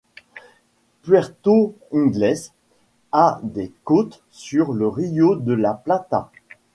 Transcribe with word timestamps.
Puerto 1.03 1.75
Inglés 1.91 2.51
a 3.11 3.39
des 3.43 3.71
côtes 3.83 4.23
sur 4.31 4.73
le 4.73 4.87
Río 4.87 5.35
de 5.35 5.53
la 5.53 5.75
Plata. 5.75 6.31